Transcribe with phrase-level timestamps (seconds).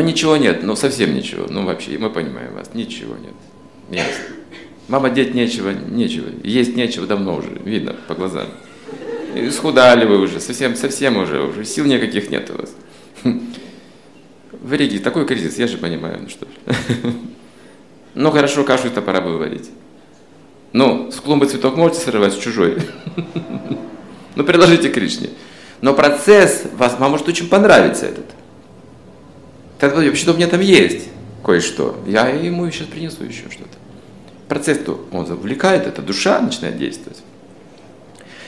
[0.00, 1.46] ничего нет, ну совсем ничего.
[1.48, 3.34] Ну вообще, мы понимаем вас, ничего нет.
[3.90, 4.36] Ясно.
[4.88, 6.28] Мама, деть нечего, нечего.
[6.44, 8.46] Есть нечего давно уже, видно по глазам.
[9.34, 12.74] Исхудали вы уже, совсем, совсем уже, уже сил никаких нет у вас.
[14.52, 16.46] В Риге такой кризис, я же понимаю, ну что
[18.14, 19.70] Ну хорошо, кашу-то пора бы выводить.
[20.72, 22.78] Ну, с клумбы цветок можете срывать, с чужой.
[24.34, 25.30] Ну, предложите Кришне.
[25.80, 28.26] Но процесс, вас, вам может очень понравиться этот.
[29.78, 31.08] Тогда вообще-то у меня там есть
[31.44, 32.00] кое-что.
[32.06, 33.76] Я ему сейчас принесу еще что-то.
[34.48, 37.18] Процесс-то он завлекает, это душа начинает действовать.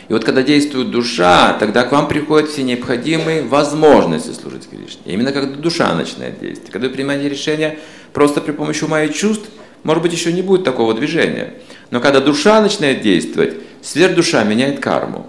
[0.09, 5.03] И вот когда действует душа, тогда к вам приходят все необходимые возможности служить Кришне.
[5.05, 6.71] Именно когда душа начинает действовать.
[6.71, 7.79] Когда вы принимаете решение
[8.15, 9.49] просто при помощи ума и чувств,
[9.85, 11.55] может быть, еще не будет такого движения.
[11.91, 15.27] Но когда душа начинает действовать, сверхдуша меняет карму.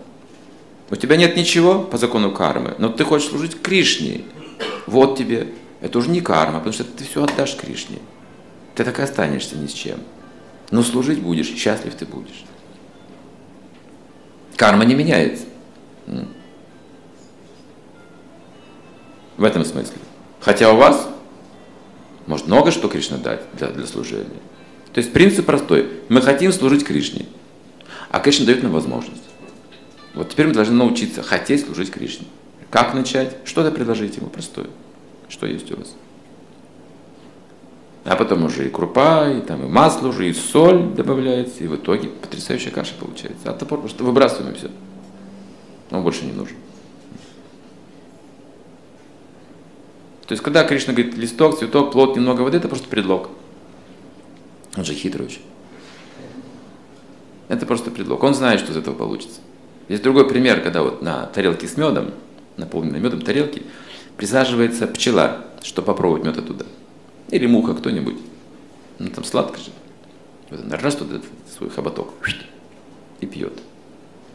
[0.89, 4.21] У тебя нет ничего по закону кармы, но ты хочешь служить Кришне.
[4.87, 5.47] Вот тебе.
[5.81, 7.99] Это уже не карма, потому что ты все отдашь Кришне.
[8.75, 9.99] Ты так и останешься ни с чем.
[10.71, 12.45] Но служить будешь, счастлив ты будешь.
[14.55, 15.45] Карма не меняется.
[19.37, 19.97] В этом смысле.
[20.41, 21.07] Хотя у вас
[22.27, 24.41] может много что Кришна дать для, для служения.
[24.93, 25.89] То есть принцип простой.
[26.09, 27.25] Мы хотим служить Кришне,
[28.09, 29.23] а Кришна дает нам возможность.
[30.13, 32.27] Вот теперь мы должны научиться хотеть служить Кришне.
[32.69, 33.37] Как начать?
[33.45, 34.67] Что-то предложить ему простое.
[35.29, 35.95] Что есть у вас?
[38.03, 41.75] А потом уже и крупа, и там и масло уже, и соль добавляется, и в
[41.75, 43.51] итоге потрясающая каша получается.
[43.51, 44.71] А топор просто выбрасываем и все.
[45.91, 46.57] Он больше не нужен.
[50.25, 53.29] То есть, когда Кришна говорит листок, цветок, плод, немного воды, это просто предлог.
[54.77, 55.41] Он же хитрый очень.
[57.47, 58.23] Это просто предлог.
[58.23, 59.41] Он знает, что из этого получится.
[59.87, 62.11] Есть другой пример, когда вот на тарелке с медом,
[62.57, 63.63] наполненной медом тарелки,
[64.19, 66.65] присаживается пчела, чтобы попробовать мед оттуда.
[67.29, 68.17] Или муха кто-нибудь.
[68.99, 69.71] Ну там сладко же.
[70.49, 71.21] Вот она раз туда
[71.57, 72.09] свой хоботок
[73.21, 73.53] и пьет.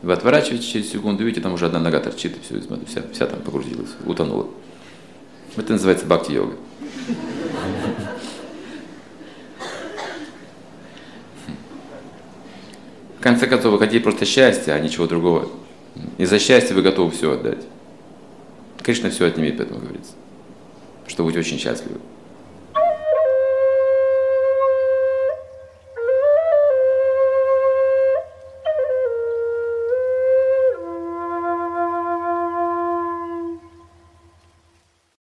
[0.00, 3.40] Вы отворачиваетесь через секунду, видите, там уже одна нога торчит, и все, вся, вся там
[3.40, 4.48] погрузилась, утонула.
[5.54, 6.56] Это называется бхакти-йога.
[13.18, 15.50] В конце концов, вы хотите просто счастья, а ничего другого.
[16.16, 17.64] И за счастье вы готовы все отдать.
[18.84, 20.12] Конечно, все отнимет, поэтому говорится.
[21.06, 21.98] Что будете очень счастливы.